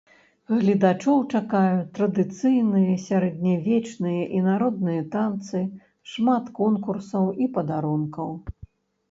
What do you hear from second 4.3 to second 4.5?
і